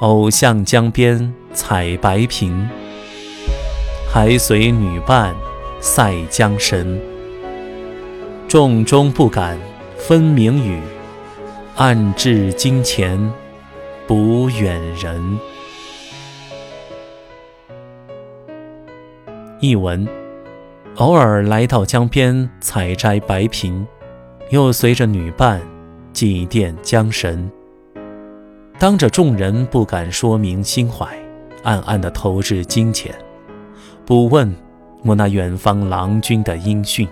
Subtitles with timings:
[0.00, 2.66] 偶向江边采白萍，
[4.10, 5.34] 还随女伴
[5.78, 6.98] 赛江神。
[8.48, 9.58] 众中不敢
[9.98, 10.80] 分明语，
[11.76, 13.30] 暗掷金钱
[14.06, 15.38] 不远人。
[19.60, 20.08] 译文：
[20.96, 23.86] 偶尔来到江边采摘白萍，
[24.48, 25.60] 又随着女伴
[26.14, 27.52] 祭奠江神。
[28.80, 31.06] 当着众人不敢说明心怀，
[31.64, 33.14] 暗暗地投掷金钱，
[34.06, 34.50] 不问
[35.04, 37.06] 我那远方郎君的音讯。